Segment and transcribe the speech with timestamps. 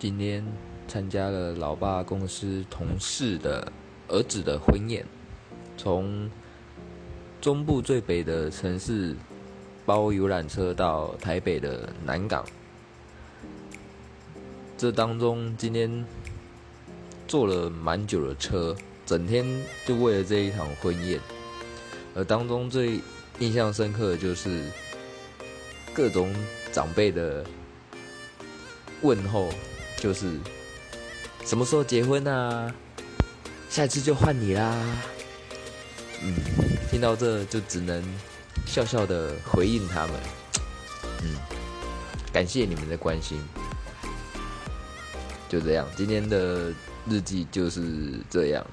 [0.00, 0.42] 今天
[0.88, 3.70] 参加了老爸公司同事的
[4.08, 5.04] 儿子的婚宴，
[5.76, 6.30] 从
[7.38, 9.14] 中部最北的城市
[9.84, 12.42] 包游览车到台北的南港，
[14.78, 16.02] 这当中今天
[17.28, 18.74] 坐了蛮久的车，
[19.04, 19.44] 整天
[19.84, 21.20] 就为了这一场婚宴，
[22.14, 23.02] 而当中最
[23.38, 24.64] 印象深刻的就是
[25.92, 26.34] 各种
[26.72, 27.44] 长辈的
[29.02, 29.50] 问候。
[30.00, 30.32] 就是
[31.44, 32.74] 什么时候结婚啊？
[33.68, 34.74] 下一次就换你啦。
[36.22, 36.34] 嗯，
[36.90, 38.02] 听到这就只能
[38.66, 40.16] 笑笑的回应他们。
[41.22, 41.36] 嗯，
[42.32, 43.40] 感谢你们的关心。
[45.48, 46.72] 就这样，今天的
[47.08, 47.82] 日记就是
[48.30, 48.66] 这样。